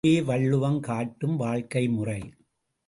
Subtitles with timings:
[0.03, 2.21] இதுவே வள்ளுவம் காட்டும் வாழ்க்கைமுறை.